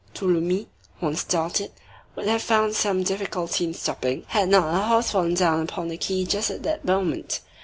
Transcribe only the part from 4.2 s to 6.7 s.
had not a horse fallen down upon the quay just at